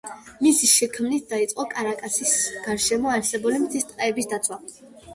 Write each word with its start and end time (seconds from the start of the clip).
მისი 0.45 0.69
შექმნით 0.71 1.27
დაიწყო 1.33 1.67
კარაკასის 1.75 2.35
გარშემო 2.67 3.15
არსებული 3.21 3.65
მთის 3.69 3.91
ტყეების 3.95 4.35
დაცვა. 4.37 4.65